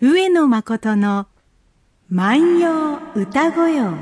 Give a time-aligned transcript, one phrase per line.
[0.00, 1.28] 上野誠の
[2.10, 3.92] 万葉歌ごよ。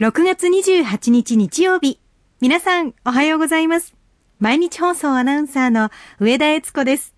[0.00, 2.00] 6月28日日曜日。
[2.40, 3.94] 皆さん、おはようございます。
[4.40, 7.14] 毎日放送アナウンサーの上田悦子です。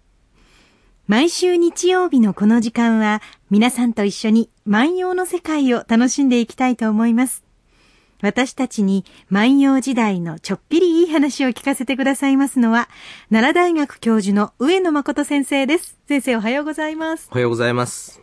[1.06, 7.46] 毎週日曜日のこの時間は、皆さんと一緒に万葉の世界を楽しんでいきたいと思います。
[8.22, 12.88] 私たちに万葉時代のちょっぴりいい話を聞かせてくださいますのは、
[13.31, 15.99] 奈良大学教授の上野誠先生です。
[16.09, 17.28] 先生おはようございます。
[17.30, 18.20] おはようございます。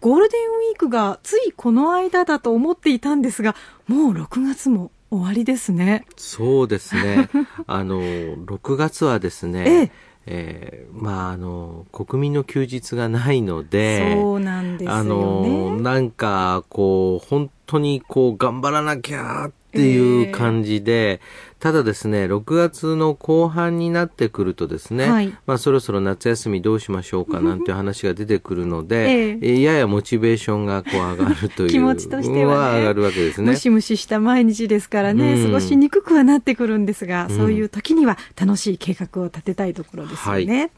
[0.00, 3.54] ゴールデンウィークがついこの間だと思っていたんですが、
[3.86, 6.06] もう6月も終わりですね。
[6.16, 7.28] そうですね。
[7.66, 14.94] あの、6月はですね、 えええーまあ、あの、国民の休日がないので、そうなんですよね。
[15.00, 21.20] あの、なんか、こう、本当にこう、頑張らなきゃっていう感じで、
[21.60, 31.68] ただですね、6月の後半になってくるとですね、はいまあそろそろ夏休みどうしましょうかなんていう話が出てくるので、えええーややモチベーションがこう上がるという。
[31.68, 33.56] 気持ちとしてはね上がるわけですねム。
[33.56, 40.70] シムシした毎日ですからね、うん過ごしにくくはなってくるんですが、うんそういう時には楽しい計画を立てたいところですよね。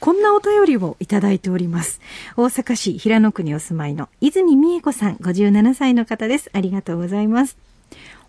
[0.00, 2.00] こんなお便りをいただいております。
[2.36, 6.48] 大阪市平野区にお住まいの泉美恵子さん、57歳の方です。
[6.54, 7.71] ありがとうございます。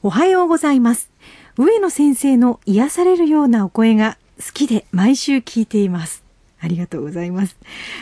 [0.05, 1.09] おはようございます。
[1.57, 6.25] 上野先生の癒されるようなお声が好きで毎週聞いています。
[6.59, 7.55] ありがとうございます。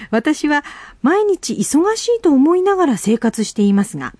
[0.10, 0.64] 私は
[1.04, 4.16] 毎日忙しいと思いながら生活していますが、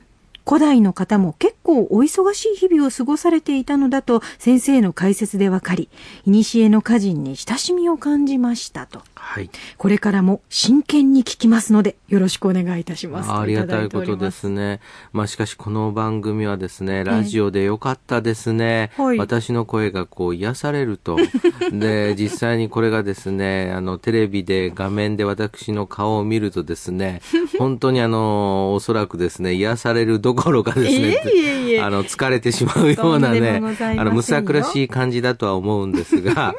[0.48, 5.90] 古代の方も結構お忙しい日々を過ごされていたのだと先生の解説でわかり、
[6.26, 9.02] 古の歌人に親しみを感じましたと。
[9.16, 9.50] はい。
[9.78, 13.30] これからも真剣に聞きますので、よろしくお願いいたします。
[13.30, 14.80] あありがたいことですね。
[15.14, 18.92] まあしかしこの番組はですね、ラジオでよかったですね。
[18.98, 21.18] はい私の声がこう癒されると。
[21.72, 27.22] で、実際にこれがですね、あのテレビで画面で私の顔を見るとですね、
[27.58, 33.62] 本当にあの、おそらくですね、癒されるどころかですね、いえいえ あの、疲れてしまうようなね
[33.98, 36.22] あの、むさ苦しい感じだとは思うんです。
[36.22, 36.56] が、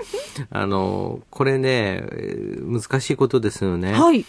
[0.50, 3.64] あの、これね、えー難しいことです。
[3.64, 3.92] よね。
[3.92, 4.24] はい。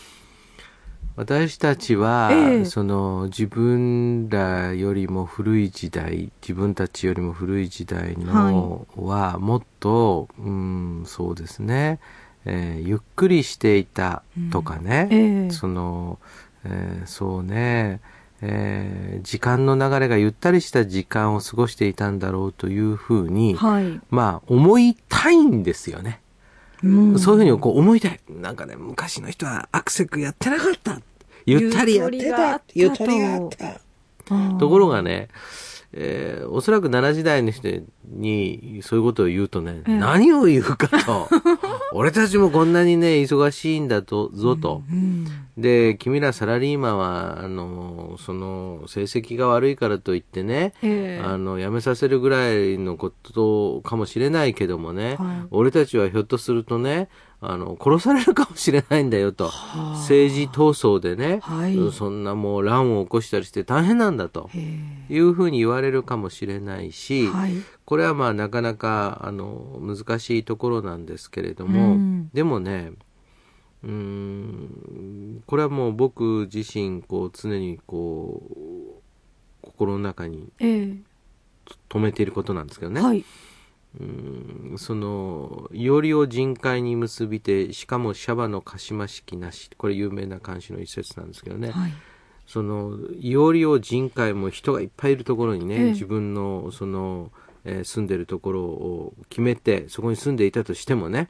[1.15, 11.59] 私たちは、ええその自分らよりも古い時代自分たちよりも古い時代のはもっと、うんそうです。
[11.59, 11.99] ね、
[12.45, 16.17] えーゆっくりしていたとかね、うんええその、
[16.65, 17.99] えーそうね、
[18.45, 24.01] えー時間の流れがゆったりした時間を過ごしていたんだろうというふうに、はい。
[24.09, 26.19] まあ思いたいんですよね。
[26.83, 28.19] うんそういうふうにこう思いたい。
[28.29, 30.99] なんかね、昔の人はアクセクやってなかった。
[31.45, 32.61] ゆったりやってた。
[32.73, 34.59] ゆったりがああった。
[34.59, 35.29] ところがね、
[35.93, 37.69] えーおそらく奈良時代の人
[38.09, 41.29] にそういうことを言うとね、ええ何を言うかと。
[41.93, 44.83] 俺たちもこんなにね、忙しいんだと、ぞと。
[44.91, 45.25] うん
[45.57, 51.23] で、君らサラリーマンは、あの、その、成績が悪いからといってね、ええ。
[51.23, 55.47] あの、辞めさせるぐらいのことかもしれないけどもね、はい。
[55.51, 57.07] 俺たちはひょっとするとね、
[57.45, 59.51] あの、殺されるかもしれないんだよと。
[59.95, 67.53] 政治闘争でね、はいそんなもう乱を起こしたりして大変なんだとえいうふうに言われるかもしれないえし、はい。
[67.85, 72.93] これはまあなかなか、あの、難しいところなんですけれども、うんでもね、
[73.83, 79.01] うーん、これはもう僕自身、こう、常にこう、
[79.61, 80.95] 心の中にえ
[81.89, 83.01] 止めていることなんですけどね。
[83.01, 83.25] えはい。
[83.99, 89.69] うんその、いおりを人海に結びて、しかもシャバのかしましきなし。
[89.77, 91.69] これ有名な漢詩の一節なんですけどね。
[91.71, 91.93] はい。
[92.47, 97.31] その、いおりを人海も人がいっぱいいるところにね、ええ自分の、その、
[97.65, 101.29] えー住んでるところを決めて、そこに住んでいたとしてもね、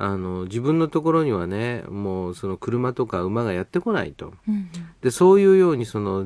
[0.00, 4.32] あの、自分のところにはね、もうその車とか馬がやってこないと。
[4.48, 4.70] うん
[5.02, 6.24] で、そういうように、その、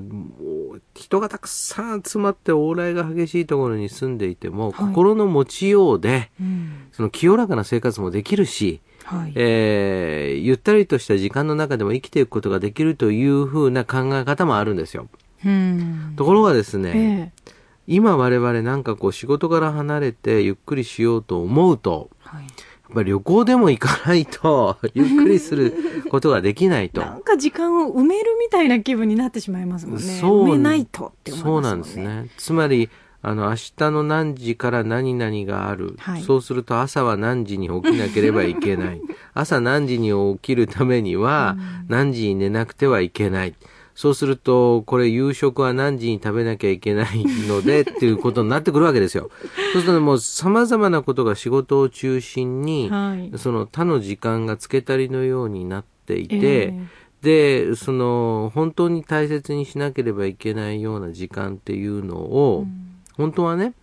[0.95, 9.33] 人がたくさん集まって往来が激しいところに住んでいても、はい心の持ちようで、うんその清らかな生活もできるし、はい。
[9.37, 15.09] えーゆったりとした時間の中でも生きていくことができるというふうな考え方もあるんですよ。
[15.47, 17.53] うんところがですね、ええ
[17.87, 22.47] 今我々なんかこう仕事から離れてゆっくりしようと思うと、はい。
[22.93, 25.75] ぱり旅行でも行かないと、 ゆっくりする
[26.11, 27.01] ことができないと。
[27.01, 30.03] なんか時間を埋めるみたいな気分になってしまいますもんね。
[30.03, 31.45] そう埋めないとって思いますね。
[31.53, 32.29] そうなんですね。
[32.37, 32.89] つまり、
[33.25, 35.95] あの、明日の何時から何々がある。
[35.99, 39.01] はいそうすると朝は何時に起きなければいけない。
[39.35, 41.57] 朝何時に起きるためには、
[41.89, 43.55] 何時に寝なくてはいけない。
[43.95, 49.31] そうすると、これ夕食は何時に食べなきゃいけないのでっていうことになってくるわけですよ。
[49.73, 63.75] そうするともう様々なことが仕事を中心に、はい、その他の時間が付け足りのようになっていて、えー、で、その本当に大切にしなければいけないような時間っていうのを、うん、本当はね、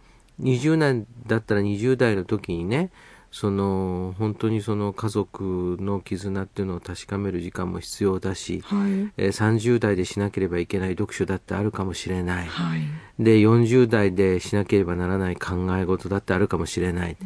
[0.42, 2.92] 20年だったら20代の時にね、
[3.32, 12.82] その本当にその家族の絆っていうのを確かめる時間も必要だし、はい、えー、30代でしなければいけない読書だってあるかもしれない、はい、
[13.20, 17.18] で40代でしなければならない考え事だってあるかもしれない、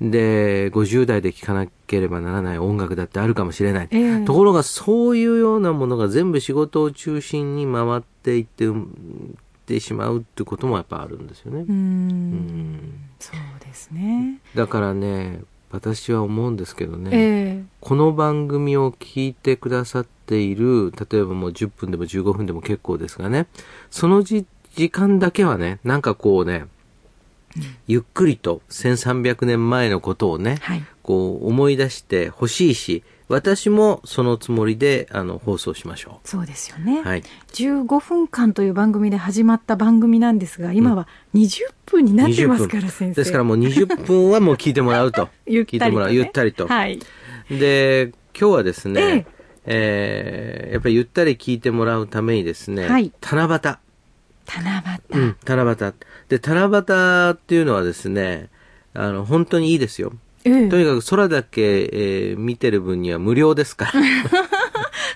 [0.00, 8.66] うん、で50代で聴かなければならない音楽だってあるかもしれない、えー、ところがそういうようなものが全部仕事を中心に回っていって
[9.70, 11.64] てしまうってこともやっぱあるんですよね。
[11.68, 13.10] うん。
[13.20, 14.40] そうですね。
[14.56, 15.40] だからね、
[15.70, 23.46] 私は思うんですけどね、えー、この番組を聞いてくださっている、例えばもう10分でも15分でも結構ですがね、
[23.90, 24.44] その時
[24.90, 26.66] 間だけはね、なんかこうね、
[27.86, 36.28] ゆっくりと1300年前のことをね、はい、こう思い出してほしいし、私もそのつもりであの放送しましょう。
[36.28, 37.00] そうですよね。
[37.02, 37.22] はい。
[37.52, 43.14] 15分間という番組で始まった番組なんですが、今は20分になってますから、先生。
[43.14, 45.28] ですからもう20分はもう聞いてもらうと。
[45.46, 46.12] ゆったりと、ね、聞いてもらう。
[46.12, 46.66] ゆったりと。
[46.66, 46.98] はい。
[47.48, 49.26] で、今日はですね、ええ
[49.64, 53.78] えー、やっぱりゆったり聞いてもらうためにですね、はい、七夕。
[54.44, 54.82] 七
[55.12, 55.20] 夕。
[55.20, 55.94] うん、七夕。
[56.28, 58.48] で、七夕っていうのはですね、
[58.92, 60.12] あの、本当にいいですよ。
[60.44, 63.92] ええ、とにかく空だけ、えー、見てる分には無料ですから。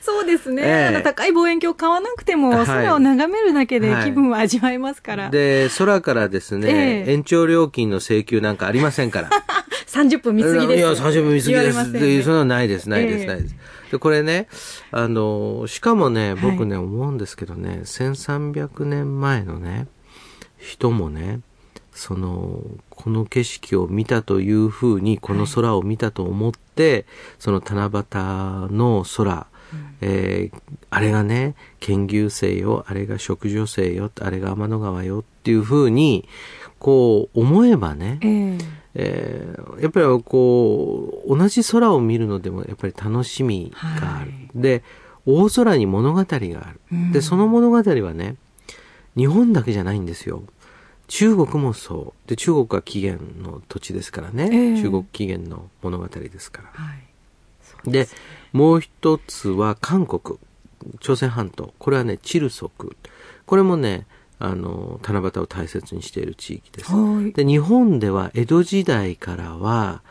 [0.02, 5.24] そうですね、ええ、高い望遠鏡買わなくても空を眺めるだけで気分は味わえますから。
[5.24, 9.30] はい、で、空からですね、え、延長料金の請求なんかありませんから。
[9.94, 10.78] 30分見過ぎです。
[10.78, 11.90] いや、30分見過ぎです。
[11.92, 13.56] ね、そんなのないです、ないです、ないです。
[13.92, 14.48] で、これね、
[14.90, 19.86] あの、しかもね、僕ね、はい、思うんですけどね、1300年前のね、
[20.58, 21.40] 人もね、
[21.94, 22.60] その、
[22.90, 27.04] この景色を見たというふうに、この空を見たと思って、はい、
[27.38, 30.60] その七夕の空、うん、えー、
[30.90, 36.28] あれがね、剣牛星よ、あれが食女星よ、あれが天の川よっていうふうに、
[36.80, 38.64] こう思えばね、えー、
[38.96, 44.32] えー、やっぱりこう、同じ空を見るのでもやっぱり楽しみがある。
[44.32, 44.82] はい、で、
[45.26, 46.80] 大空に物語がある。
[46.92, 48.36] うん、で、その物語はね、
[49.16, 50.42] 日本だけじゃないんですよ。
[51.06, 52.28] 中国もそう。
[52.28, 54.44] で、中国は起源の土地ですからね。
[54.44, 56.70] えー、中国起源の物語ですから。
[56.72, 56.94] は
[57.86, 58.08] い、で
[58.52, 60.38] もう一つは韓国。
[61.00, 61.72] 朝鮮半島。
[61.78, 62.96] これはね、チルソク。
[63.46, 64.06] これもね、
[64.38, 66.92] あの、七夕を大切にしている地域です。
[67.32, 70.02] で、日本では江戸時代からは、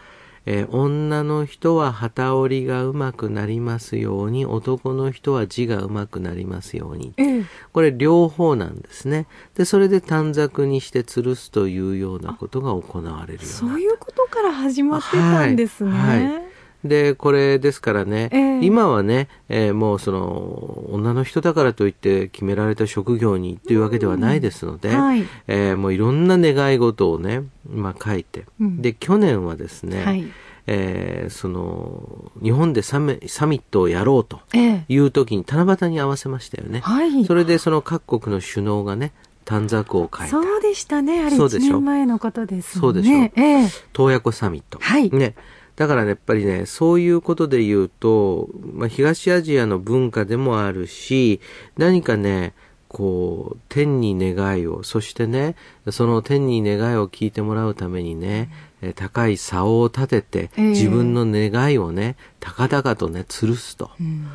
[0.46, 7.14] えー、女の人は旗織りがうまくなりますように、男の人は字がうまくなりますように。
[7.18, 9.28] えー、これ両方なんですね。
[9.56, 15.92] で、それで短冊にして吊るすというようなことが行われるようそういうことから始まってたんですね。
[15.92, 16.43] はい、はい
[16.84, 30.26] で、これですからね、えー、今はね、えー、もうその、女の人だからといって決められた職業にっていうわけではないですので、うんはい、えー、もういろんな願い事をね、まあ書いて、うん、で、去年はですね、はい。
[30.66, 34.40] えー、その日本でサミサミットをやろうと
[34.88, 39.12] いう時に七夕に合わせましたよね、はい、それでその各国の首脳がね
[39.46, 40.28] 短冊を書いた。
[40.30, 41.22] そうでしたね。
[41.22, 42.82] あれ1年前のことですね。
[42.82, 43.24] そうでしょ。
[43.26, 43.66] う、え。
[43.66, 45.10] ー、洞爺湖サミット、はい。
[45.12, 45.36] ね、
[45.76, 51.42] だからね、やっぱりね、そういうことで言うと、まあ、東アジアの文化でもあるし、
[51.78, 52.54] 何かね、
[52.94, 55.56] こう、天に願いを、そしてね、
[55.90, 58.52] その天に願いを聞いてもらうためにね、
[58.84, 63.90] うん、高い竿を立てて、えー、自分の願いをね、高々とね、吊るすと。
[64.00, 64.28] うん、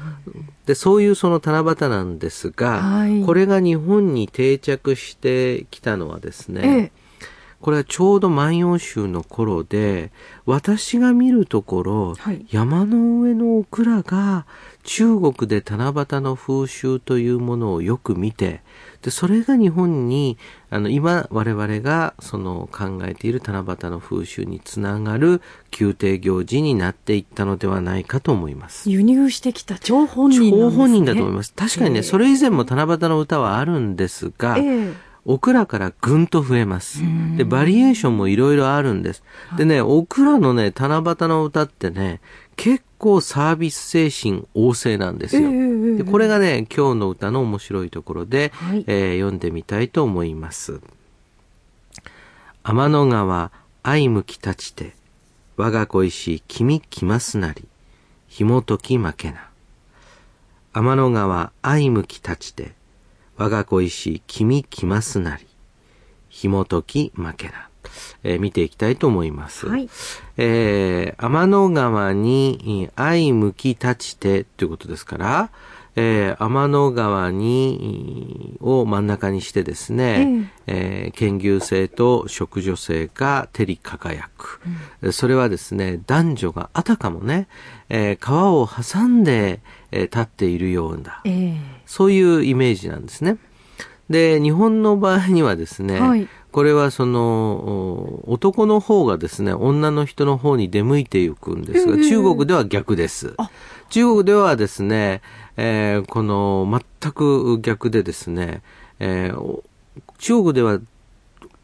[0.66, 6.97] で、そういうその七夕なんですが、はい、これが日本に定着してきたのはですね、えー
[7.60, 10.12] これはちょうど万葉集の頃で、
[10.46, 14.46] 私が見るところ、はい、山の上のオクラが
[14.84, 18.62] 中国で七夕の風習というものをよく見て、
[19.02, 20.38] で、それが日本に、
[20.70, 25.42] あの、今我々がその考えている七夕の風習につながる
[25.78, 28.88] 宮廷行事になっていったのではないかと思います。
[28.88, 31.52] 輸入してきた張本人、ね、張本人だと思います。
[31.54, 34.94] 確かにね、それ以前も七夕の歌はあるんですが、えー
[35.30, 37.02] オクラからぐんと増えます。
[37.36, 39.22] で、バリエーションもいろいろあるんです。
[39.58, 42.22] でね、オクラのね、七夕の歌ってね、
[42.56, 45.50] 結構サービス精神旺盛なんですよ。
[45.98, 50.80] でこれがね、今日の歌の面白いところで、はい、えー、読んでみたいと思います。
[52.62, 54.94] 天の川、相向き立ちて、
[55.58, 57.68] 我が恋し君来ますなり、
[58.28, 59.50] 紐解き負けな。
[60.72, 62.77] 天の川相向き立ちて、
[63.38, 65.46] 我が恋しい君来ますなり、
[66.28, 67.68] 紐解き負けな。
[68.22, 69.66] えー、見ていきたいと思います。
[69.66, 69.88] はい、
[70.36, 75.50] えー、天の川に相向き立ちてということですから、
[76.00, 84.60] えー、天の川に、を真ん中にしてですね、ええー、剣牛性と食女性が照り輝く、
[85.02, 87.48] うん、それはですね、男女があたかもね、
[87.88, 93.38] えー、川を挟んで、えー、立っているような、えー、そういうイメージなんですね。
[94.10, 103.34] で、日本の場合にはですね、はい、これはその、男の方がですね、女の人の方に出向いていくんですが、中国では逆です。
[103.88, 105.22] 中国ではですね、
[105.56, 108.62] えー、この全く逆でですね、
[109.00, 109.62] えー、
[110.18, 110.78] 中国では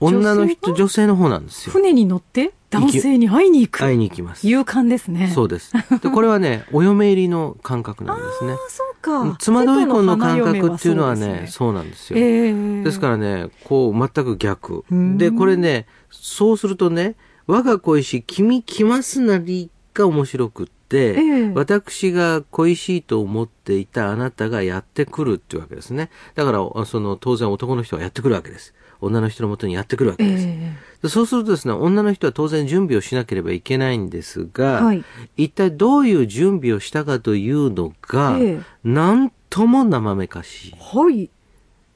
[0.01, 1.73] 女の人、女性の方なんですよ。
[1.73, 2.53] 船に乗って？
[2.81, 3.79] 男性に会いに行く。
[3.79, 4.47] 会いに行きます。
[4.47, 5.31] 勇敢ですね。
[5.35, 5.73] そうです。
[6.03, 8.57] で、これはね、 お嫁入りの感覚なんですね。
[8.69, 9.37] そうか。
[9.39, 12.19] 妻どい婚の感覚っていうのはね、そうなんですよ。
[12.19, 14.85] えー、ですからね、こう、全く逆。
[15.17, 17.17] で、これね、そうするとね、
[17.47, 26.11] 我が恋し、君来ますなりが面白くって、えー、私が恋しいと思っていたあなたがやってくるっていうわけですね。
[26.35, 28.75] だから、その、当然男の人がやってくるわけです。
[29.05, 35.05] 女の人のもとにやってくるわけです、えー、そうするとですね、女の人は当然準備をしなければいけないんですが、はい、
[35.37, 40.75] 一体どういう準備をしたかというのが、えー、なんとも生めかしい。
[40.79, 41.31] はい。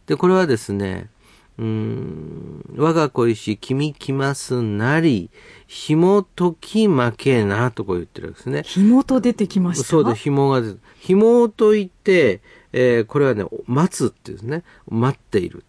[0.06, 1.10] で、これはですね、
[1.58, 5.28] うん、我が恋し君来ますなり、
[5.66, 8.62] 紐解き負けな、とこう言ってるわけですね。
[8.64, 12.40] 紐と出てきましたそうです、紐が出て、紐を解いて、
[12.72, 15.64] えー、これはね、待つってですね、待っている。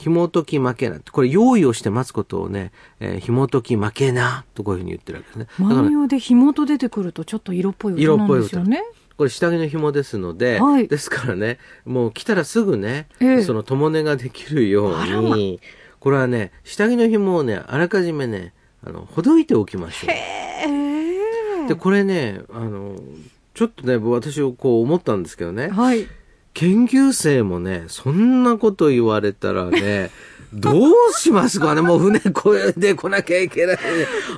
[0.00, 0.98] 紐解き負けな。
[1.12, 5.46] これ用意をして待つことをね、えー、紐解き負けな、とこういうふうに言ってるわけですね。
[5.58, 8.82] 万葉で紐と出てくるとちょっと色っぽい歌なんですよね。
[9.18, 15.60] これ下着の紐ですので、はい、ですからね、もう来たらすぐね、えー、その共根ができるように、
[15.98, 20.08] これはね、下着の紐をね、あらかじめね、あの、ほどいておきましょ
[21.66, 21.68] う。
[21.68, 22.96] で、これね、あの、
[23.52, 26.08] ちょっとね、私をこう思ったんですけどね、はい、
[26.54, 30.10] 研究生もね、そんなこと言われたらね、
[30.52, 31.80] どうしますかね？
[31.80, 33.78] もう船これで来なきゃいけない。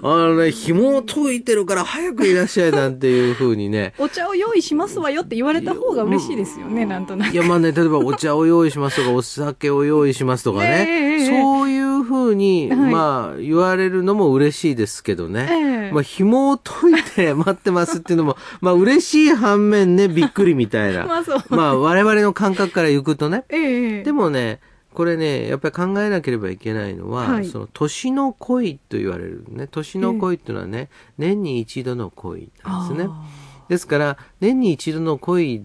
[0.02, 3.94] あのね、紐を解いてるから早くいらっしゃいなんていうふうにね。
[3.98, 7.32] お茶を用意しますわよって言われた方が嬉しいですよね、なんとなく。
[7.32, 11.26] いや、まあね、例えばお茶を用意しますとか、お酒を用意しますとかね。
[11.30, 15.48] そういうふうに、はい、まあ、言われるのも嬉しいですけどね。
[15.50, 21.06] えー、まあ、紐を解いて待ってますっていうのも、 まあ、嬉しい反面ね、びっくりみたいな。
[21.06, 23.44] まあ、まあ、我々の感覚から行くとね。
[23.48, 24.60] えー、でもね、
[24.94, 33.10] これね、やっぱり考えなければいけないのは、はい、その年の恋と言われるね、年の恋っていうのはね、年に一度の恋なんですね。
[33.68, 35.62] ですから、年に一度の恋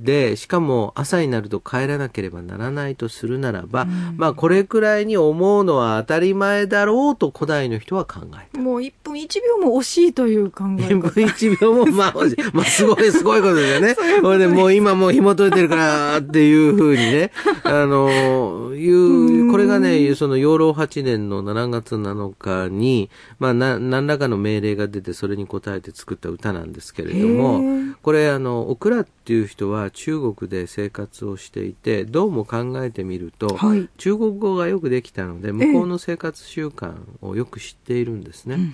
[0.00, 8.60] で、しかも朝になると帰らなければならないとするならば、うん、まあこれくらいに思うのは当たり前だろうと古代の人は考えた。
[8.60, 10.94] もう1分1秒も惜しいという考え方。
[10.94, 12.52] 1分1秒もまあ惜しい。
[12.52, 13.94] まあすごいすごいことですよね。
[14.20, 17.30] それでもう今もう紐解いてるからっていうふうにね、
[17.62, 27.62] あの、いう、これがね、その養老8年の7月7日に、まあな、何らかの命令が出てそれに応えて作った歌なんですけれども、
[28.02, 38.72] これあの、オクラっていう人は中国で生活をしていて、どうも考えてみると、はい、中国語がよくできたので、向こうの生活習慣をよく知っているんですね。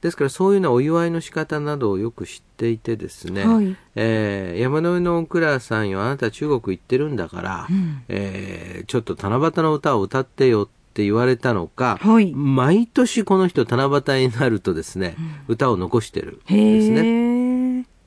[0.00, 17.45] ですからそういうようなお祝いの仕方などをよく知っていてですね、はい、えー、山の上のオクラさんよ、あなた中国行ってるんだから、うん、えー、ちょっと七夕の歌を歌ってよって言われたのか、はい、毎年この人七夕になるとですね、うん、歌を残してるんですね。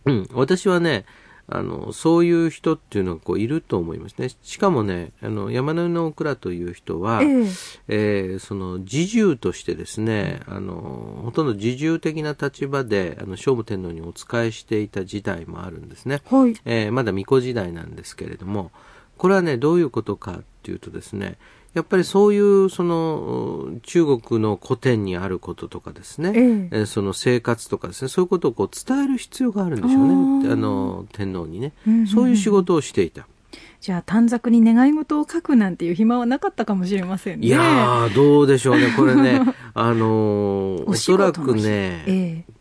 [0.06, 1.06] うん、私はね、
[1.52, 4.30] あの、そういう人っていうのがこういると思いますね。
[4.44, 7.48] しかもね、あの、山の上の倉という人は、えー、
[7.88, 16.22] えー、その、自重としてですね、あの、ほとんど自重的な立場で、あの、聖武天皇にお仕えしていた時代もあるんですね。
[16.30, 18.72] はい、えー、まだ巫女時代なんですけれども、
[19.18, 21.38] これはね、どういうことかっていうとですね、
[21.74, 30.08] やっぱりそういうその中国の古典にあることとかですね、ええ、その生活とかですね、そういうことをこう伝える必要があるんでしょう
[30.44, 31.74] ね、あの天皇にね、
[32.12, 33.28] そういう仕事をしていた。
[33.82, 37.48] じゃあ短冊に願い事を書くなんていう暇はなかったかもしれませんね。
[37.48, 39.42] いやどうでしょうね、これね、
[39.74, 42.54] あのおそらくね、ええ、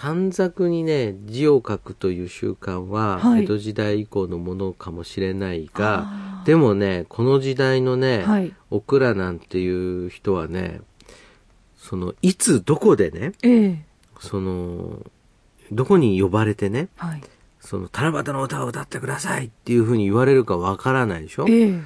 [0.00, 10.80] 短冊にね、字を書くという習慣は、江戸時代以降のものかもしれないが、でもね、この時代のね、はい、オクラなんていう人はね、
[11.76, 13.76] その、いつどこでね、えー、
[14.20, 15.04] その、
[15.70, 17.22] どこに呼ばれてね、はい、
[17.60, 21.80] その七夕の歌を歌ってくださいっていうふうに言われるかわからないでしょ、ええ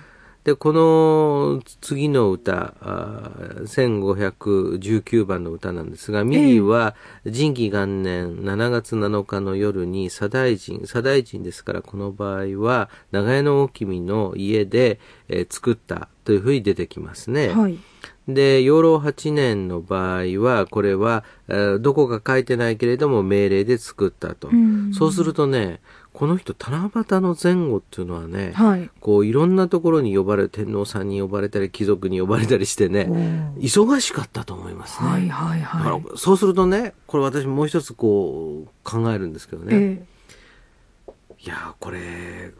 [0.44, 3.30] で、この次の歌、あ
[3.62, 17.48] 1519番の歌なんですが、右は仁義元年7月7日の夜に左大臣、左大臣ですからこの場合は長屋の大君の家で、えー作ったというふうに出てきますね。
[17.48, 17.78] はい。
[18.26, 24.50] で、養老8年の場合は、これは、えーどこか書いてないけれども命令で作ったと。
[24.50, 25.80] んそうするとね、
[26.14, 28.88] この人、七夕の前後っていうのはね、はい。
[29.00, 35.08] こういろんなところに呼ばれ、天皇さんに呼ばれたり、貴族に呼ばれたりしてね、忙しかったと思いますね。
[35.08, 36.02] はいはいはい。
[36.12, 39.74] らそうするとね、これ私もう一つこう考えるんですけどね。
[39.76, 40.04] え
[41.40, 42.52] いやーこれ、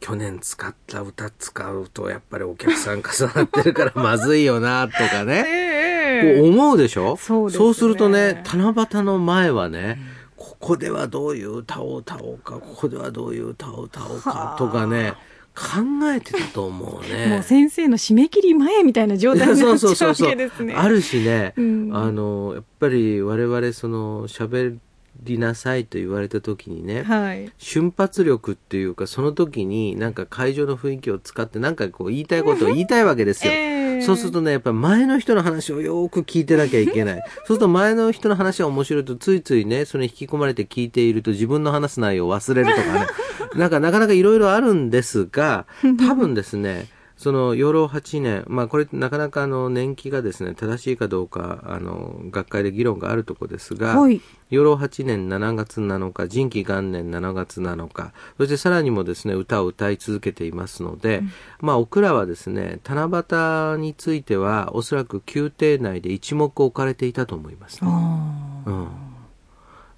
[0.00, 3.04] 去年使った歌使うとやっぱりお客さん重
[3.36, 5.44] なってるから まずいよなとかえね。
[5.46, 7.16] ええこう思うでしょ？
[7.16, 9.98] そうですねするとね、七夕の前はね、
[10.42, 15.14] ここではどういう歌を歌おうか、ここではどういう歌を歌おうはあかとかね、
[15.54, 15.82] 考
[16.12, 17.26] えてたと思うね。
[17.30, 20.74] もう先生の締め切り前みたいな状態になっちゃうわけですね。
[20.74, 24.78] あるしね、うんあの、やっぱり我々その喋
[25.22, 27.52] りなさいと言われた時にね、はい。
[27.58, 33.52] 瞬発力っていうか、その時になんか会場の雰囲気を使ってなんかこう言いたいことを言いたいわけですよ。
[33.52, 33.71] ええ
[34.04, 37.22] そうするとね、やっぱり前の人の話をよく聞いてなきゃいけない。
[37.44, 43.06] そうすると前の人の話が面白いとついついね、それに引き込まれて聞いていると自分の話す内容を忘れるとかね。
[43.54, 45.66] なんかなかなかいろいろあるんですが、
[45.98, 46.86] 多分ですね、
[47.22, 54.20] その養老8年、まあこれなかなかあの年季がですね、正しいかどうか、あの、学会で議論があるところですが、はい。
[54.50, 61.22] 養老8年7月7日、仁義元年7月7日、そしてさらにもですね、歌を歌い続けていますので、
[61.60, 69.11] まあ、オクラはですね、七夕については、おそらく宮廷内で一目置かれていたと思いますね、あうん。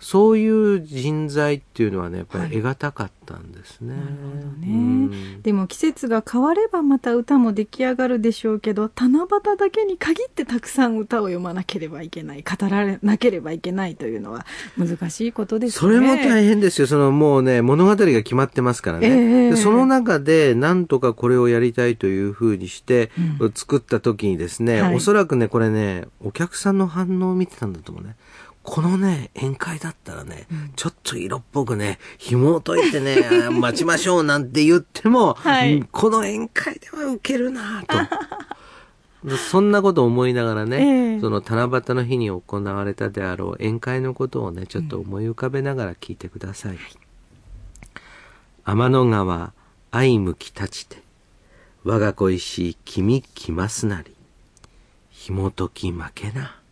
[0.01, 3.95] そういう人材っていうのはね、やっぱはいり得難かったんですね。
[3.95, 14.47] なるほどねうんーでも季節が変わればまた歌も出来上がるでしょうけど、七夕だけに限ってたくさん歌を読まなければいけない、語られなければいけないというのは
[14.77, 15.81] 難しいことですね。
[15.81, 16.87] それも大変ですよ。
[16.87, 19.07] そのもうね、物語が決まってますからね。
[19.09, 19.11] え
[19.49, 28.17] えでその中で、なんとかこれをやりたいというふうにして、うん作った時にですね、はいおそらくね、これね、お客さんの反応を見てたんだと思うね。
[28.65, 37.97] このね、宴会だったらね、ちょっと色っぽくね、紐を解いてね、 あ待ちましょうなんて言っても、はいうんこの宴会では受けるなと。
[39.37, 46.79] そんなことを思いながらね、ええその七夕の日に行われたであろう宴会のことをね、ちょっと思い浮かべながら聞いてください。
[48.65, 49.53] 天の川、
[49.93, 51.03] 相向き立ちて、
[51.85, 54.15] 我が恋しい君来ますなり、
[55.11, 56.64] 紐解き負けな。